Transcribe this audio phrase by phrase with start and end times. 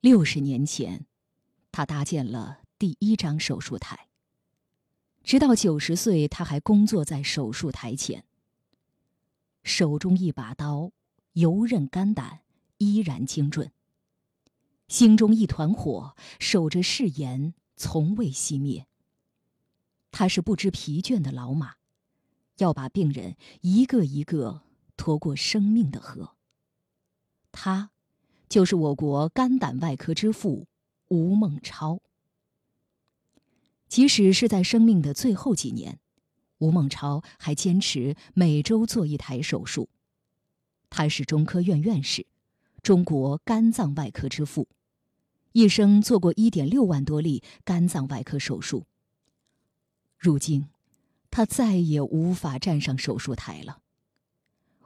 [0.00, 1.04] 六十年前，
[1.70, 4.08] 他搭建了第一张手术台。
[5.22, 8.24] 直到九十岁，他还工作在手术台前。
[9.62, 10.92] 手中一把刀，
[11.34, 12.40] 游刃肝胆，
[12.78, 13.70] 依然精准。
[14.88, 18.86] 心中一团火，守着誓言，从未熄灭。
[20.10, 21.74] 他是不知疲倦的老马，
[22.56, 24.62] 要把病人一个一个
[24.96, 26.36] 拖过生命的河。
[27.52, 27.90] 他，
[28.50, 30.66] 就是我国肝胆外科之父
[31.06, 32.00] 吴孟超。
[33.88, 36.00] 即使是在生命的最后几年，
[36.58, 39.88] 吴孟超还坚持每周做一台手术。
[40.90, 42.26] 他是中科院院士，
[42.82, 44.66] 中国肝脏外科之父，
[45.52, 48.84] 一生做过一点六万多例肝脏外科手术。
[50.18, 50.66] 如今，
[51.30, 53.78] 他再也无法站上手术台了。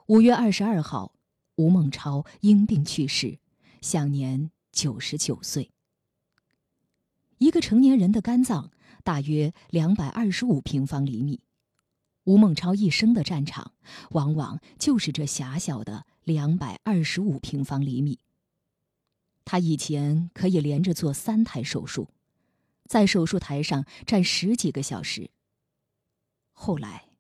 [0.08, 1.14] 五月二十二号，
[1.56, 3.38] 吴孟超因病去世，
[3.84, 5.70] 享年九十九岁。
[7.36, 8.70] 一个成年人的肝脏。
[9.02, 11.42] 大约两百二十五平方厘米，
[12.24, 13.74] 吴孟超一生的战场，
[14.12, 18.18] 往往就是这狭小的两百二十五平方厘米。
[19.44, 22.08] 他以前可以连着做三台手术，
[22.86, 25.30] 在手术台上站十几个小时。
[26.54, 27.10] 后来，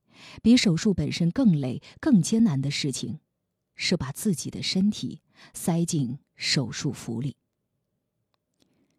[0.42, 3.20] 比手术本身更累、更艰难的事情，
[3.76, 5.20] 是把自己的身体
[5.52, 7.36] 塞进手术服里。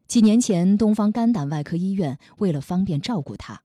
[0.08, 3.64] 几年前，东方肝胆外科医院为了方便照顾他，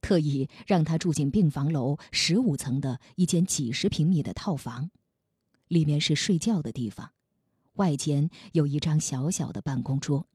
[0.00, 4.90] 特意让他住进病房楼十五层的一间几十平米的套房，
[5.68, 7.12] 里面是睡觉的地方，
[7.74, 10.26] 外间有一张小小的办公桌。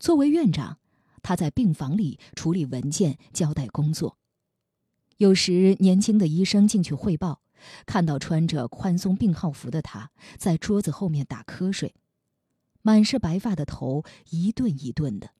[0.00, 0.78] 作为院长，
[1.22, 4.18] 他在病房里处理文件、交代工作。
[5.18, 7.41] 有时，年轻的医生进去汇报，
[7.86, 11.94] 看到穿着宽松病号服的他在桌子后面打瞌睡。
[12.82, 15.30] 满是白发的头，一顿一顿的。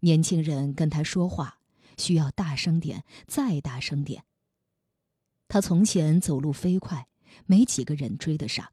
[0.00, 1.60] 年轻人跟他说话，
[1.96, 4.24] 需要大声点，再大声点。
[5.48, 7.08] 他从前走路飞快，
[7.46, 8.72] 没几个人追得上，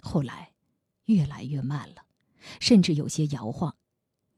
[0.00, 0.52] 后来
[1.06, 2.06] 越来越慢了，
[2.60, 3.76] 甚至有些摇晃，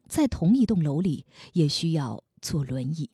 [0.08, 3.10] 在同一栋楼里也需要坐轮椅。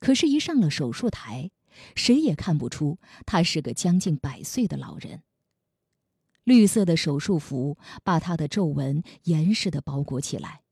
[0.00, 1.50] 可是，一上了手术台，
[1.94, 5.22] 谁也看不出他是个将近百岁的老人。
[6.44, 10.62] 绿色的手术服把他的皱纹严实的包裹起来，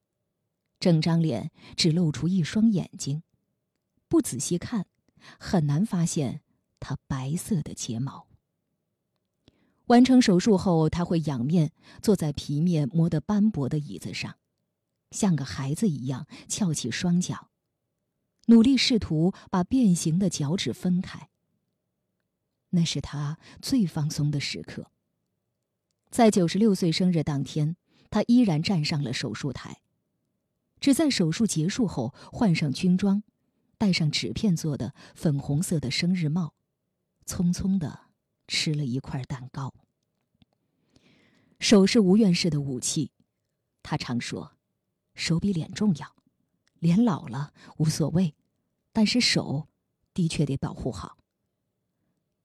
[0.80, 3.22] 整张脸只露出一双眼睛，
[4.08, 4.86] 不仔细看，
[5.38, 6.40] 很难发现
[6.80, 8.26] 他白色的睫毛。
[9.88, 14.36] 完成手术后，他会仰面坐在皮面磨得斑驳的椅子上，
[15.10, 17.50] 像个孩子一样翘起双脚，
[18.46, 21.28] 努力试图把变形的脚趾分开。
[22.70, 24.90] 那是他最放松的时刻。
[26.10, 27.76] 在九十六岁生日当天，
[28.10, 29.80] 他依然站上了手术台，
[30.80, 33.22] 只在手术结束后换上军装，
[33.78, 36.54] 戴上纸片做的粉红色的生日帽，
[37.26, 38.00] 匆匆的
[38.46, 39.74] 吃了一块蛋糕。
[41.58, 43.10] 手是吴院士的武器，
[43.82, 44.56] 他常说
[45.14, 46.14] ：“手比脸重要，
[46.86, 48.36] 脸老了无所谓，
[48.92, 49.66] 但是手
[50.14, 51.18] 的确得保护好。”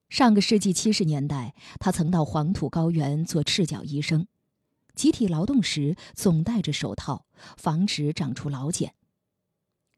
[0.09, 4.25] 上个世纪七十年代，他曾到黄土高原做赤脚医生，
[4.95, 8.95] 集体劳动时总戴着手套，防止长出老茧。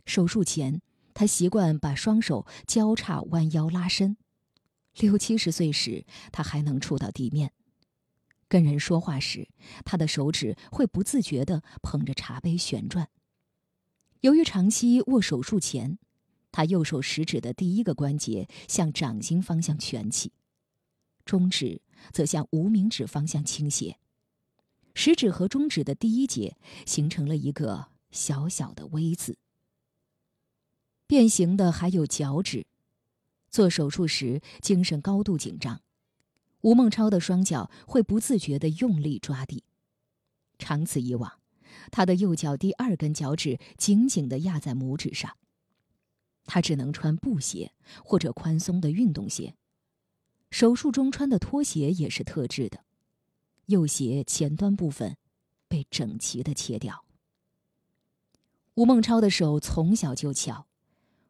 [0.06, 0.82] 手术前，
[1.14, 4.18] 他习惯把双手交叉弯腰拉伸。
[4.98, 7.54] 六七十岁时，他还能触到地面。
[8.50, 9.48] 跟人说话时，
[9.86, 13.08] 他的手指会不自觉地捧着茶杯旋转。
[14.24, 15.98] 由于长期握手术钳。
[16.50, 20.32] 他右手食指的第一个关节向掌心方向蜷起，
[21.26, 23.98] 中指则向无名指方向倾斜，
[24.94, 29.40] 食指和中指的第一节形成了一个小小的 V 字。
[31.08, 32.68] 变形的还有脚趾。
[33.50, 35.82] 做手术时精神高度紧张，
[36.62, 39.64] 吴孟超的双脚会不自觉地用力抓地，
[40.60, 41.40] 长此以往，
[41.92, 45.38] 他的右脚第二根脚趾紧紧地压在拇指上。
[46.46, 47.72] 他只能穿布鞋
[48.04, 49.56] 或者宽松的运动鞋，
[50.52, 52.84] 手术中穿的拖鞋也是特制的，
[53.68, 55.16] 右鞋前端部分
[55.68, 57.06] 被整齐的切掉。
[58.76, 60.68] 吴孟超的手从小就巧，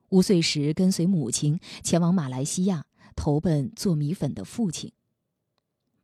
[0.10, 2.86] 五岁时跟随母亲前往马来西亚
[3.16, 4.94] 投奔做米粉的父亲，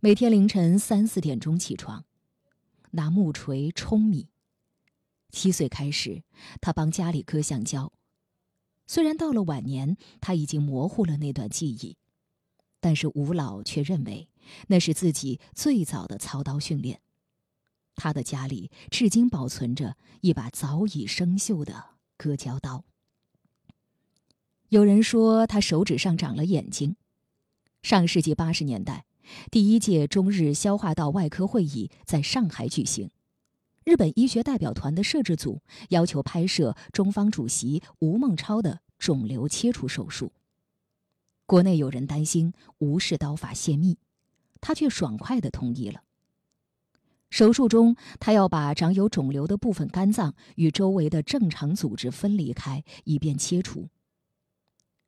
[0.02, 2.06] 每天凌晨三四点钟起床，
[2.92, 4.30] 拿木锤冲米。
[5.32, 6.24] 七岁开始，
[6.60, 7.92] 他帮家里割橡胶。
[8.88, 11.98] 虽然到了晚年，他已经模糊了那段记忆，
[12.80, 14.28] 但是吴老却认为
[14.68, 17.02] 那是自己最早的操刀训练。
[17.96, 22.86] 他的家里至今保存着一把早已生锈的割胶刀。
[24.70, 26.96] 有人说他手指上长了眼睛。
[27.84, 29.06] 上世纪八十年代，
[29.52, 33.10] 第一届中日消化道外科会议在上海举行，
[33.84, 40.32] 日本医学代表团的摄制组要求拍摄中方主席吴孟超的肿瘤切除手术。
[41.46, 43.98] 国内有人担心吴氏刀法泄密，
[44.62, 46.04] 他却爽快地同意了。
[47.32, 53.90] 手术中，他要把长有肿瘤的部分肝脏与周围的正常组织分离开，以便切除。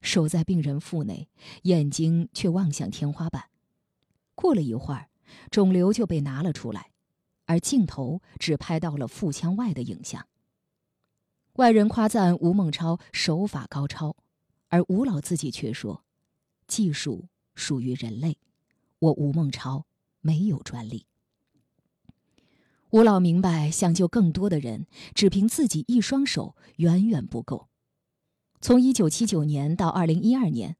[0.01, 1.29] 手在病人腹内，
[1.63, 3.45] 眼睛却望向天花板。
[4.41, 5.07] 过了一会儿，
[5.51, 6.89] 肿瘤就被拿了出来，
[7.45, 10.27] 而镜头只拍到了腹腔外的影像。
[11.53, 14.15] 外人夸赞吴孟超手法高超，
[14.69, 16.03] 而吴老自己却说。
[16.67, 18.39] 技术属于人类，
[18.97, 19.85] 我吴孟超
[20.21, 21.05] 没有专利。
[22.89, 27.67] 吴老明白，想救更多的人，只凭自己一双手远远不够。
[28.59, 30.77] 从一九七九年到二零一二年，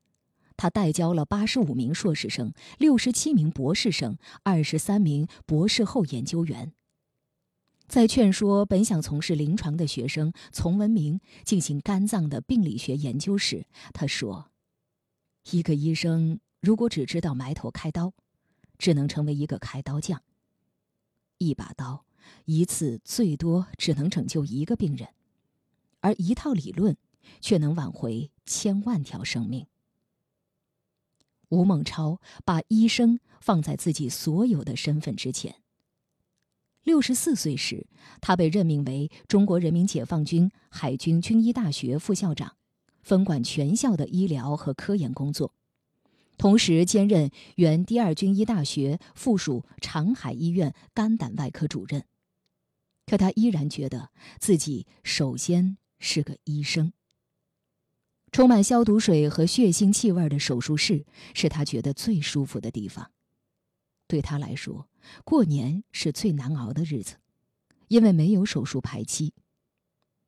[0.62, 6.72] 他代教了八十五名硕士生、六十七名博士生、二十三名博士后研究员。
[7.88, 14.52] 在劝说本想从事临床的学生丛文明进行肝脏的病理学研究时，他说。
[15.50, 18.14] 一个医生如果只知道埋头开刀，
[18.78, 20.22] 只能成为一个开刀匠。
[21.40, 22.06] 一把刀，
[22.46, 25.10] 一次最多只能拯救一个病人，
[26.02, 26.96] 而一套理论
[27.40, 29.66] 却能挽回千万条生命。
[31.52, 35.56] 吴孟超把医生放在自己所有的身份之前。
[36.84, 37.88] 六十四岁时，
[38.20, 42.56] 他被任命为中国人民解放军海军军医大学副校长。
[43.04, 45.56] 分管全校的医疗和科研工作，
[46.38, 52.06] 同时兼任原第二军医大学附属长海医院肝胆外科主任。
[53.08, 56.94] 可他依然觉得自己首先是个医生。
[58.32, 63.12] 充满消毒水和血腥气味的手术室是他觉得最舒服的地方。
[64.08, 64.88] 对他来说，
[65.24, 67.16] 过年是最难熬的日子，
[67.90, 69.34] 因为没有手术排期。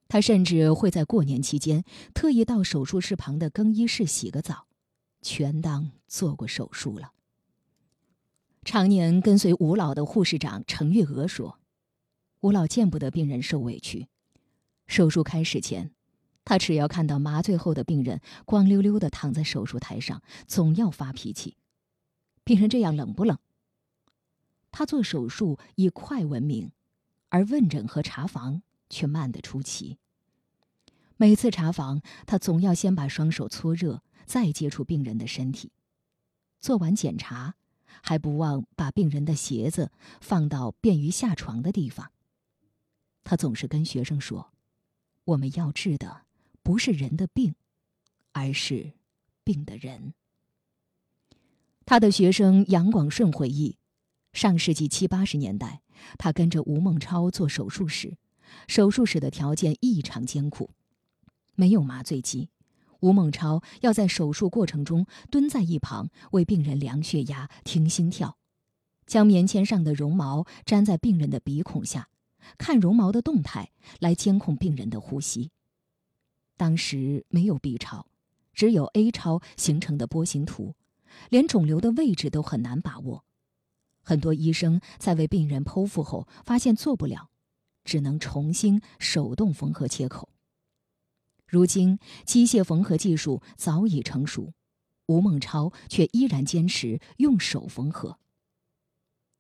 [0.10, 1.84] 他甚至会在过年期间
[2.14, 4.68] 特意到手术室旁的更衣室洗个澡，
[5.22, 7.14] 全当做过手术了。
[8.64, 11.60] 常年跟随吴老的护士长程月娥说
[12.42, 14.08] ：“吴老见不得病人受委屈，
[14.88, 15.92] 手术开始前，
[16.46, 21.56] 他只要看到麻醉后的病人光溜溜的躺在手术台上，总要发脾气。
[22.44, 23.38] 病人这样冷不冷？
[24.72, 26.72] 他做手术以快闻名，
[27.30, 29.98] 而问诊和查房却慢得出奇。”
[31.16, 35.72] 每次查房，他总要先把双手搓热，再接触病人的身体。
[36.60, 37.56] 做完检查，
[38.02, 42.12] 还不忘把病人的鞋子放到便于下床的地方。
[43.24, 44.52] 他总是跟学生说
[45.24, 46.24] ：“我们要治的
[46.64, 47.54] 不是人的病，
[48.32, 48.94] 而是
[49.44, 50.14] 病的人。”
[51.86, 53.78] 他的学生杨广顺回忆，
[54.32, 55.82] 上世纪七八十年代，
[56.18, 58.18] 他跟着吴孟超做手术时，
[58.68, 60.72] 手术室的条件异常艰苦。
[61.56, 62.50] 没有麻醉机，
[63.02, 68.38] 吴孟超要在手术过程中蹲在一旁为病人量血压、听心跳，
[69.06, 72.08] 将棉签上的绒毛粘在病人的鼻孔下，
[72.58, 75.52] 看绒毛的动态来监控病人的呼吸。
[76.56, 78.08] 当时没有 B 超，
[78.54, 80.76] 只有 A 超形成的波形图，
[81.30, 83.26] 连肿瘤的位置都很难把握。
[84.02, 87.30] 很多医生在为病人剖腹后发现做不了，
[87.84, 90.30] 只能重新手动缝合切口。
[91.48, 94.54] 如今，机械缝合技术早已成熟，
[95.06, 98.20] 吴孟超却依然坚持用手缝合。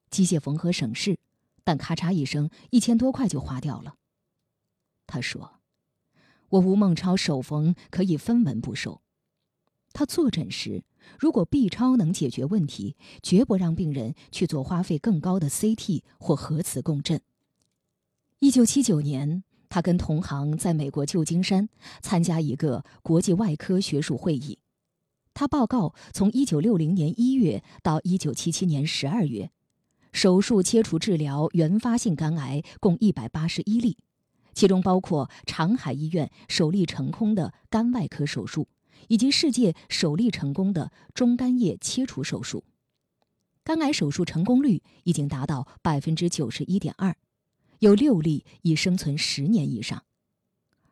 [0.10, 1.18] 机械缝合省事，
[1.64, 3.96] 但咔嚓一声，一千多块就花掉了。
[5.08, 5.53] 他说
[6.54, 9.02] ：“我吴孟超手缝可以分文不收。
[9.92, 10.84] 他坐诊时，
[11.20, 17.22] 如果 B 超能解决问题，绝不让病人去做花费更高的 CT 或核磁共振。”
[18.40, 19.44] 一九七九年。
[19.70, 21.68] 他跟同行在美国旧金山
[22.00, 24.60] 参加一个国际外科学术会议，
[25.34, 29.50] 他报告从1960年1月到1977年12月，
[30.12, 33.98] 手术切除治疗原发性肝癌共181例，
[34.54, 38.68] 其中包括长海医院首例成功的肝外科手术，
[39.08, 42.64] 以及世界首例成功的中肝叶切除手术，
[43.64, 47.16] 肝癌手术成功率已经达到百分之九十一点二。
[47.80, 50.04] 有六例已生存十年以上，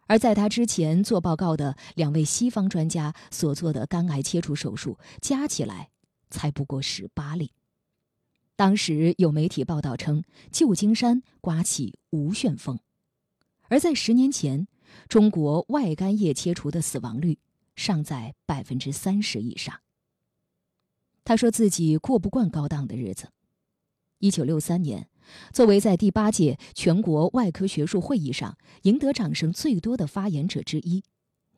[0.07, 5.89] 而在他之前做报告的两位西方专家所做的肝癌切除手术加起来
[6.29, 7.51] 才不过十八例。
[8.57, 12.77] 当时有媒体报道称，旧金山刮起无旋风，
[13.71, 14.67] 而在十年前，
[15.07, 17.39] 中国外干叶切除的死亡率
[17.73, 19.79] 尚在百分之三十以上。
[21.23, 23.29] 他说自己过不惯高档的日子。
[24.19, 25.07] 一九六三年，
[25.53, 31.05] 作为在第八届全国外科学术会议上赢得掌声最多的发言者之一，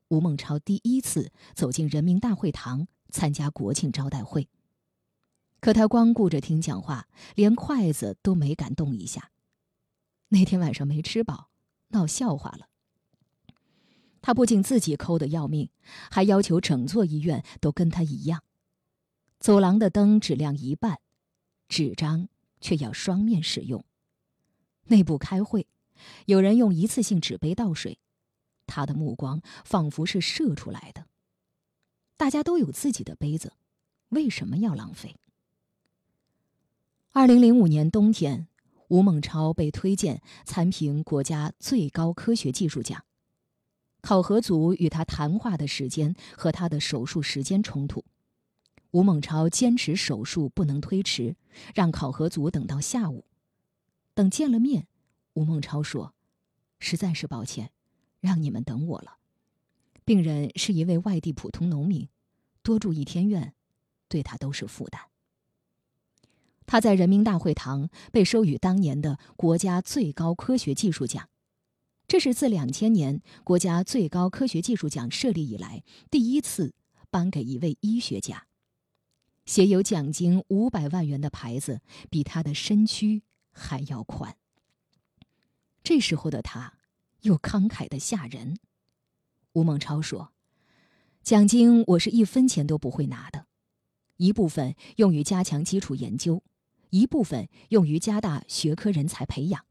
[0.09, 4.47] 吴孟超第一次走进人民大会堂参加国庆招待会。
[5.59, 9.31] 可他光顾着听讲话，连筷子都没敢动一下。
[10.29, 11.49] 那天晚上没吃饱，
[11.93, 12.67] 闹笑话了。
[14.21, 15.69] 他不仅自己抠得要命，
[16.11, 18.43] 还要求整座医院都跟他一样。
[19.39, 20.99] 走廊的灯只亮一半，
[21.67, 22.29] 纸张
[22.61, 23.83] 却要双面使用。
[24.85, 25.67] 内部开会，
[26.25, 27.99] 有人用一次性纸杯倒水，
[28.65, 31.07] 他的目光仿佛是射出来的。
[32.15, 33.51] 大家都有自己的杯子，
[34.09, 35.17] 为什么要浪费？
[37.11, 38.47] 二零零五年冬天，
[38.93, 43.03] 吴孟超被推荐参评国家最高科学技术奖。
[44.01, 48.05] 考核组与他谈话的时间和他的手术时间冲突，
[48.91, 51.35] 吴孟超坚持手术不能推迟，
[51.73, 53.25] 让考核组等到下午。
[54.13, 54.85] 等见了面，
[55.33, 56.13] 吴孟超说
[56.77, 57.71] ：“实在是抱歉，
[58.19, 59.17] 让你们等我了。
[60.05, 62.07] 病人是一位外地普通农民，
[62.61, 63.55] 多住一天院，
[64.07, 65.01] 对他都是负担。”
[66.65, 71.29] 他在人民大会堂被授予当年的国家最高科学技术奖，
[72.07, 76.73] 这是自两千年国家最高科学技术奖设立以来第一次
[77.09, 78.47] 颁给一位医学家。
[79.45, 84.37] 写有奖金五百万元的牌子比他的身躯还要宽。
[85.83, 86.77] 这时候的他，
[87.23, 88.57] 又慷慨的吓人。
[89.51, 90.31] 吴孟超说
[91.21, 93.47] ：“奖金我是一分钱都不会拿的，
[94.15, 96.41] 一部分用于加强基础研究。”
[96.93, 99.65] 一部分用于加大学科人才培养，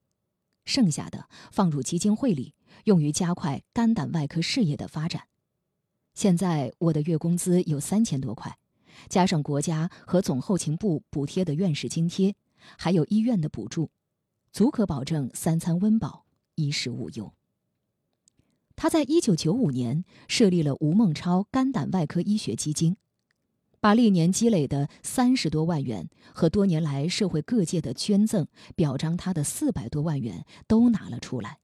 [0.65, 2.53] 剩下的放入基金会里，
[2.87, 5.29] 用于加快肝胆外科事业的发展。
[6.15, 8.59] 现在我的月工资有三千多块，
[9.09, 12.35] 加上国家和总后勤部补贴的院士津贴，
[12.77, 13.93] 还有医院的补助，
[14.51, 16.27] 足可保证三餐温饱、
[16.57, 17.33] 衣食无忧。
[18.75, 22.97] 他在一九九五年设立了吴孟超肝胆外科医学基金。
[23.83, 28.47] 把历年积累的三十多万元和多年来社会各界的捐赠，
[28.77, 31.59] 表彰他的四百多万元都拿了出来。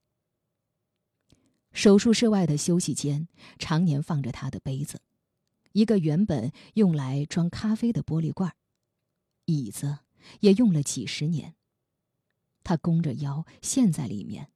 [1.71, 5.01] 手术室外的休息间常年放着他的杯子，
[5.71, 8.53] 一个原本用来装咖啡的玻璃罐，
[9.45, 9.99] 椅子
[10.41, 11.55] 也用了几十年。
[12.65, 14.51] 他弓着腰陷在里面，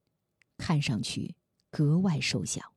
[0.59, 1.37] 看上去
[1.71, 2.72] 格外瘦小。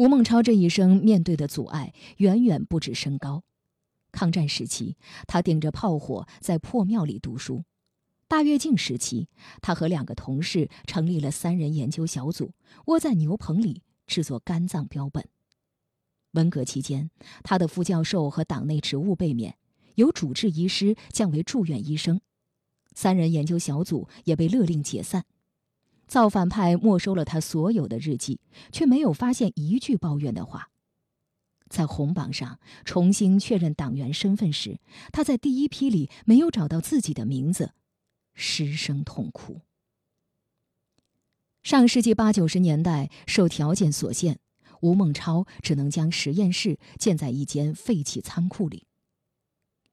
[0.00, 3.44] 吴孟超这一生面对的阻碍远远不止身高。
[4.12, 7.64] 抗战时期，他顶着炮火在破庙里读书；
[8.26, 9.28] 大跃进时期，
[9.60, 12.54] 他和两个同事成立了三人研究小组，
[12.86, 15.28] 窝在牛棚里制作肝脏标本。
[16.30, 17.10] 文革期间，
[17.42, 19.58] 他的副教授和党内职务被免，
[19.96, 22.22] 由主治医师降为住院医生，
[22.94, 25.26] 三人研究小组也被勒令解散。
[26.10, 28.40] 造反派没收了他所有的日记，
[28.72, 30.70] 却没有发现一句抱怨的话。
[31.68, 34.80] 在红榜上重新确认党员身份时，
[35.12, 37.74] 他在第一批里没有找到自己的名字，
[38.34, 39.60] 失声痛哭。
[41.62, 44.40] 上世纪八九十年代，受条件所限，
[44.80, 48.88] 吴孟超只能将实验室建在一间废弃仓库里。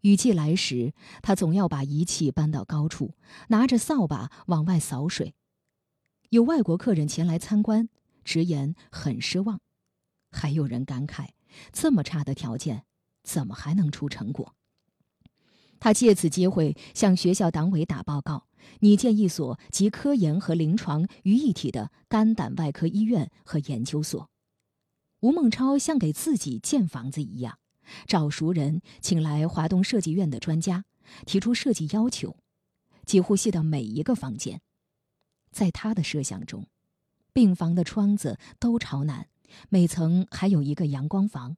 [0.02, 3.14] 雨季来时，他总要把仪器搬到高处，
[3.50, 5.36] 拿着扫把往外扫水。
[6.30, 7.88] 有外国客人前来参观，
[8.26, 9.60] 直言很失望；
[10.30, 11.30] 还有人感慨，
[11.72, 12.84] 这么差的条件，
[13.24, 14.54] 怎么还能出成果？
[15.80, 18.48] 他借此机会向学校党委打报告，
[18.80, 24.30] 拟建一所集科研和临床于一体的肝胆外科医院和研究所。
[25.22, 27.58] 吴孟超像给自己建房子一样，
[28.06, 30.84] 找熟人，请来华东设计院的专家，
[31.26, 32.36] 提出设计要求，
[33.06, 34.60] 几乎细到每一个房间。
[35.58, 36.68] 在他的设想中，
[37.34, 39.28] 病房的窗子都朝南，
[39.70, 41.58] 每层还有一个阳光房，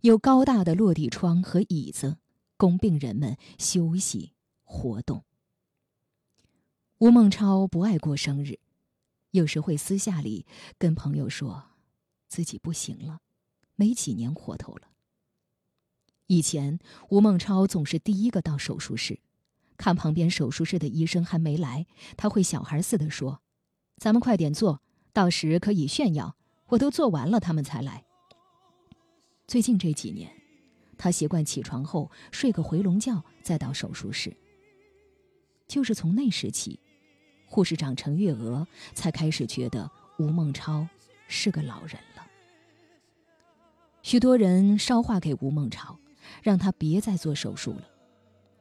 [0.00, 2.16] 有高大的落地窗和椅子，
[2.56, 4.32] 供病人们休息
[4.64, 5.22] 活动。
[6.98, 8.58] 吴孟超不爱过生日，
[9.30, 10.44] 有时会私下里
[10.76, 11.62] 跟朋友说，
[12.26, 13.20] 自己不行了，
[13.76, 14.88] 没几年活头了。
[16.26, 16.80] 以前，
[17.10, 19.20] 吴孟超总是第一个到手术室。
[19.78, 23.40] 看旁边手术室的医生还没来，他会小孩似的说
[23.96, 24.82] ：“咱们快点做，
[25.14, 26.36] 到时可以炫耀。
[26.70, 28.04] 我都做完了，他们才来。”
[29.46, 30.30] 最近这几年，
[30.98, 34.36] 他习惯起床后睡个回笼觉，再到手术室。
[35.66, 36.80] 就是从那时起，
[37.46, 40.86] 护士长程月娥才开始觉得吴孟超
[41.28, 42.26] 是个老人了。
[44.02, 45.98] 许多人捎话给吴孟超，
[46.42, 47.88] 让他别再做手术了。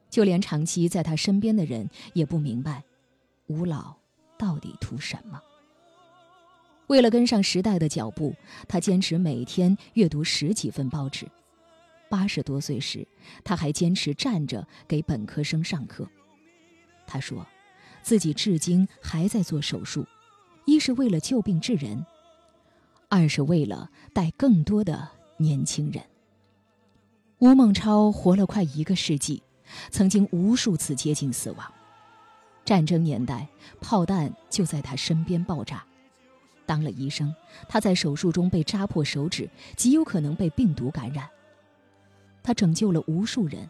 [0.10, 2.84] 就连长期在他身边的人也不明白，
[3.48, 3.96] 吴老
[4.38, 5.42] 到底图什么。
[6.88, 8.34] 为了跟上时代的脚步，
[8.68, 11.28] 他坚持每天阅读十几份报纸。
[12.10, 13.06] 八十多岁时，
[13.44, 16.08] 他还坚持站着给本科生上课。
[17.06, 17.46] 他说，
[18.02, 20.06] 自己至今还在做手术，
[20.66, 22.06] 一是为了救病治人，
[23.10, 26.02] 二是为了带更多的年轻人。
[27.40, 29.44] 吴孟超活了快一个世纪，
[29.90, 31.74] 曾经无数次接近死亡。
[32.66, 33.48] 战争年代，
[33.80, 35.84] 炮弹就在他身边爆炸。
[36.66, 37.34] 当了医生，
[37.70, 41.30] 他在手术中被扎破手指，极有可能被病毒感染。
[42.44, 43.70] 他拯救了无数人，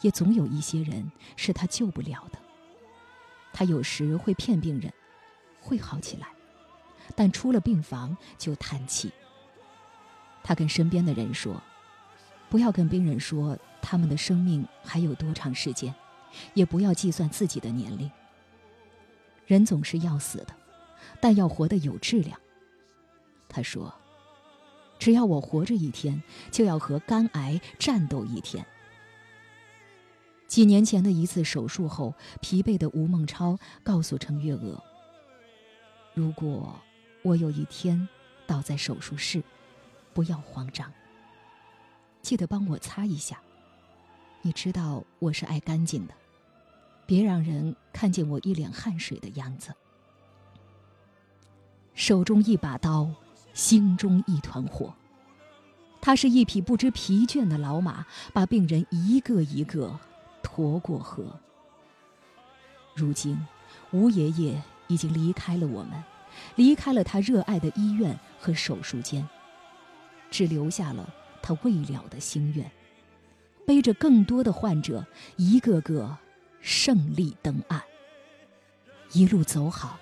[0.00, 2.38] 也总有一些人是他救不了的。
[3.52, 4.92] 他有时会骗病人，
[5.60, 6.26] 会好起来，
[7.14, 9.12] 但出了病房就叹气。
[10.42, 11.62] 他跟身边的人说
[12.50, 15.94] ：“不要跟病人说他们的生命还有多长时间，
[16.54, 18.10] 也不要计算自己的年龄。
[19.46, 20.48] 人总是要死的。”
[21.20, 22.38] 但要活得有质量。
[23.48, 23.94] 他说
[24.98, 28.64] ：“只要我活着一天，就要和肝癌战斗一天。”
[30.48, 34.82] 几年前的一次手术后，疲惫的吴孟超告诉程月娥
[36.14, 36.78] ：“如果
[37.22, 38.08] 我有一天
[38.46, 39.42] 倒在手术室，
[40.12, 40.92] 不要慌张，
[42.22, 43.40] 记得帮我擦一下。
[44.46, 46.12] 你知道我是爱干净的，
[47.06, 49.74] 别让人看见我一脸汗水的样子。”
[51.94, 53.10] 手中一把刀，
[53.54, 54.92] 心中一团火。
[55.98, 59.98] 他是一匹不知疲倦的老马，把病人一个一个
[60.42, 61.40] 驮过河。
[62.94, 63.38] 如今，
[63.92, 66.04] 吴爷爷已经离开了我们，
[66.56, 69.26] 离开了他热爱的医院和手术间，
[70.30, 71.08] 只留下了
[71.40, 72.70] 他未了的心愿，
[73.66, 76.16] 背着更多的患者，一个个
[76.60, 77.82] 胜利登岸。
[79.12, 79.98] 一路走好。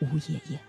[0.00, 0.60] 吴爷爷。